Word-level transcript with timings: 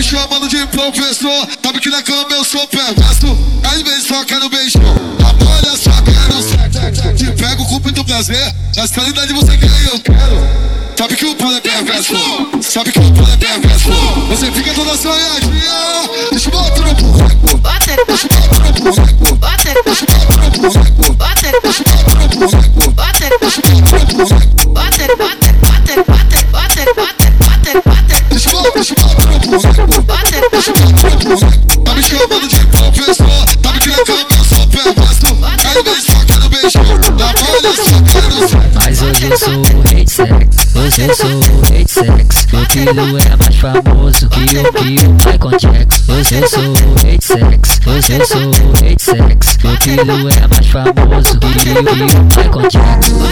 me 0.00 0.04
chamando 0.04 0.48
de 0.48 0.66
professor. 0.68 1.46
Sabe 1.62 1.78
que 1.78 1.90
na 1.90 2.02
cama 2.02 2.26
eu 2.30 2.42
sou 2.42 2.66
perverso. 2.68 3.36
Às 3.62 3.82
vezes 3.82 4.06
só 4.06 4.24
quero 4.24 4.48
beijo. 4.48 4.78
Olha 4.80 5.76
só, 5.76 5.90
quero. 6.02 7.14
Te 7.14 7.26
pego 7.32 7.66
com 7.66 7.80
muito 7.80 8.02
prazer. 8.04 8.54
Na 8.76 8.86
sanidade 8.86 9.30
você 9.34 9.58
quer 9.58 9.66
e 9.66 9.86
eu 9.88 10.00
quero. 10.00 10.70
Sabe 10.96 11.16
que 11.16 11.26
o 11.26 11.34
pau 11.34 11.52
é 11.52 11.60
perverso. 11.60 12.14
Sabe 12.62 12.92
que 12.92 12.98
o 12.98 13.12
pau 13.12 13.26
é 13.30 13.36
perverso. 13.36 13.90
Você 14.30 14.50
fica 14.52 14.72
toda 14.72 14.96
sonhadinha. 14.96 16.08
Deixa 16.30 16.48
eu 16.48 16.52
botar 16.52 16.80
no 16.80 16.94
buraco. 16.94 17.56
Bota, 17.58 17.96
Deixa 18.06 18.26
eu 18.26 18.48
botar 18.48 18.58
no 18.64 18.72
buraco. 18.72 19.34
bota, 19.36 19.82
Deixa 19.84 20.04
eu 20.04 20.24
botar 20.24 20.42
no 20.42 20.50
buraco. 20.50 21.12
bota, 21.12 21.52
Deixa 21.62 21.82
eu 21.82 22.04
botar 22.04 22.14
no 22.14 22.28
buraco. 22.28 22.90
bota, 22.92 23.28
Deixa 23.38 23.60
eu 23.60 23.80
botar 23.80 23.98
no 23.98 24.16
buraco. 24.16 24.68
bota, 24.68 25.16
bota, 25.18 25.39
Tá 31.30 31.94
me 31.94 32.02
chamando 32.02 32.48
de 32.48 32.56
sou 34.48 34.66
perverso. 34.66 35.26
Às 35.62 35.82
vezes 35.84 36.04
só. 36.04 36.20
Mas 38.74 39.00
hoje 39.00 39.30
eu 39.30 39.38
sou 39.38 39.54
o 39.54 39.82
rei 39.88 40.04
de 40.04 40.10
sexo, 40.10 40.68
hoje 40.76 41.02
eu 41.02 41.14
sou 41.14 41.30
o 41.30 41.70
rei 41.70 41.84
de 41.84 41.92
sexo. 41.92 42.46
Meu 42.52 42.66
filho 42.68 42.90
é 42.90 43.36
mais 43.36 43.56
famoso 43.56 44.28
que 44.28 44.40
o 44.40 44.72
que 44.72 45.06
o 45.06 45.12
Michael 45.12 45.56
Jackson. 45.60 46.12
Hoje 46.12 46.34
eu 46.34 46.48
sou 46.48 46.64
o 46.64 46.94
rei 47.04 47.16
de 47.16 47.24
sexo, 47.24 47.80
hoje 47.86 48.12
eu 48.12 48.26
sou 48.26 48.40
o 48.40 48.82
rei 48.82 48.96
de 48.96 49.02
sexo. 49.02 49.58
Meu 49.62 49.76
filho 49.80 50.00
é 50.00 50.48
mais 50.48 50.66
famoso 50.66 51.38
que 51.38 51.46
o 51.46 51.54
que 51.54 51.70
o 51.70 51.82
Michael 52.24 52.68
Jackson. 52.68 53.29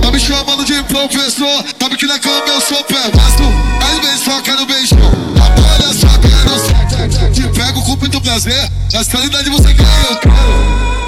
Tá 0.00 0.10
me 0.10 0.18
chamando 0.20 0.64
de 0.64 0.82
professor, 0.84 1.64
sabe 1.80 1.96
que 1.96 2.06
na 2.06 2.18
cama 2.18 2.46
eu 2.46 2.60
sou 2.60 2.82
perverso. 2.84 3.42
Às 3.82 3.98
vezes 4.00 4.20
só 4.24 4.40
quero 4.42 4.66
beijo, 4.66 4.94
na 4.94 5.48
bolha 5.50 5.92
só 5.94 6.08
quero. 6.18 7.32
Te 7.32 7.42
pego 7.48 7.82
com 7.82 7.96
muito 7.96 8.20
prazer, 8.20 8.70
na 8.92 9.04
sanidade 9.04 9.50
você 9.50 9.74
quero. 9.74 10.20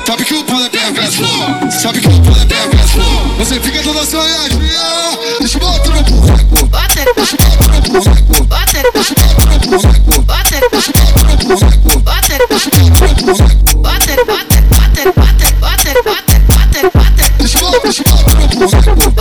Sabe 0.06 0.24
que 0.24 0.34
o 0.34 0.44
pau 0.44 0.62
é 0.64 0.68
perverso, 0.68 1.22
sabe 1.70 2.00
que 2.00 2.08
o 2.08 2.20
pau 2.20 2.34
é 2.40 2.44
perverso. 2.44 3.00
Você 3.38 3.60
fica 3.60 3.82
toda 3.82 4.04
sonhadinha, 4.04 4.51
Botar 17.98 18.34
no 18.40 18.48
buraco. 18.48 19.12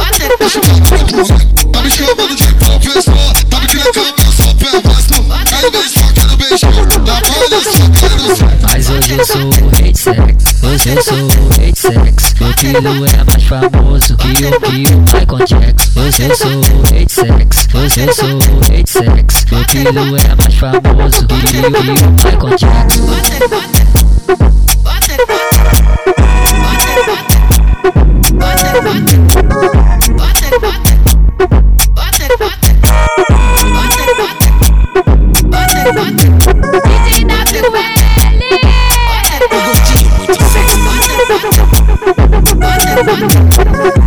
Tá 1.72 1.81
me 1.81 1.89
chamando 1.89 2.36
de 2.36 2.47
cama 2.53 2.80
eu 2.95 3.02
sou. 3.02 3.22
Mas 8.64 8.89
hoje 8.89 9.17
eu 9.17 9.25
sou 9.25 9.42
o 9.42 9.69
rei 9.75 9.92
de 9.92 9.99
hoje 10.66 10.89
eu 10.89 11.03
sou 11.03 11.17
o 11.17 11.59
rei 11.59 11.72
de 11.73 11.80
sexo. 11.80 12.36
Filho 12.59 12.77
é 12.77 13.23
mais 13.25 13.44
famoso 13.44 14.16
que 14.17 14.27
o 14.30 14.33
que 14.61 14.94
o 14.94 15.02
Michael 15.02 15.45
Jackson. 15.45 15.99
Hoje 15.99 16.22
eu 16.23 16.36
sou 16.38 16.52
o 16.52 16.61
rei 16.94 17.05
de 17.05 17.14
hoje 17.77 17.99
eu 17.99 18.14
sou 18.14 18.30
o 18.30 18.72
rei 18.72 18.83
de 18.83 18.89
sexo. 18.89 19.47
Filho 19.69 19.89
é 19.89 20.36
mais 20.36 20.55
famoso 20.55 21.27
que 21.27 21.33
o 21.33 21.38
que 21.42 21.58
o 21.58 21.72
Michael 22.11 22.55
Jackson. 22.58 24.01
DJ 36.61 37.26
WL. 37.26 38.52
Eu 39.49 39.61
gostei 39.66 40.05
muito 40.17 40.44
sexo. 40.44 40.77
Bota, 42.55 43.04
bota, 43.04 43.23
bota, 43.76 44.01